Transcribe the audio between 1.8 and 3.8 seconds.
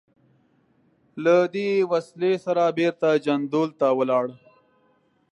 وسلې سره بېرته جندول